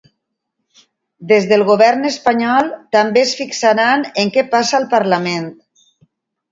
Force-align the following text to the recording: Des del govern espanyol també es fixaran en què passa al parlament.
Des 1.31 1.45
del 1.51 1.65
govern 1.67 2.09
espanyol 2.11 2.73
també 2.99 3.25
es 3.29 3.37
fixaran 3.43 4.09
en 4.25 4.35
què 4.39 4.47
passa 4.57 4.79
al 4.81 4.93
parlament. 4.97 5.49